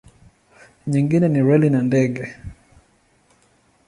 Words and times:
Nyingine 0.87 1.27
ni 1.29 1.41
reli 1.47 1.67
na 1.71 1.81
ndege. 1.87 2.23